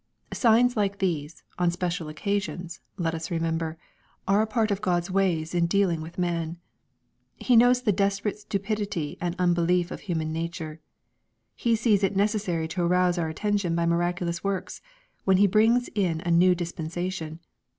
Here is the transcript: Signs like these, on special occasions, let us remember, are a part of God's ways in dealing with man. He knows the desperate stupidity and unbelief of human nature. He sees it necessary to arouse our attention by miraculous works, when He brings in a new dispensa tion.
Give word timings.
Signs 0.33 0.75
like 0.75 0.97
these, 0.97 1.43
on 1.59 1.69
special 1.69 2.09
occasions, 2.09 2.79
let 2.97 3.13
us 3.13 3.29
remember, 3.29 3.77
are 4.27 4.41
a 4.41 4.47
part 4.47 4.71
of 4.71 4.81
God's 4.81 5.11
ways 5.11 5.53
in 5.53 5.67
dealing 5.67 6.01
with 6.01 6.17
man. 6.17 6.57
He 7.35 7.55
knows 7.55 7.83
the 7.83 7.91
desperate 7.91 8.39
stupidity 8.39 9.15
and 9.21 9.35
unbelief 9.37 9.91
of 9.91 9.99
human 9.99 10.33
nature. 10.33 10.79
He 11.55 11.75
sees 11.75 12.03
it 12.03 12.15
necessary 12.15 12.67
to 12.69 12.81
arouse 12.81 13.19
our 13.19 13.29
attention 13.29 13.75
by 13.75 13.85
miraculous 13.85 14.43
works, 14.43 14.81
when 15.23 15.37
He 15.37 15.45
brings 15.45 15.87
in 15.93 16.19
a 16.25 16.31
new 16.31 16.55
dispensa 16.55 17.13
tion. 17.13 17.39